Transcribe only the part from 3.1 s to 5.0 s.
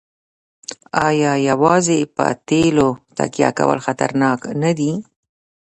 تکیه کول خطرناک نه دي؟